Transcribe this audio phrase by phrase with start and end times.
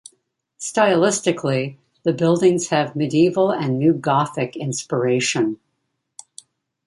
[0.59, 5.59] Stylistically the buildings have Medieval and New Gothic inspiration.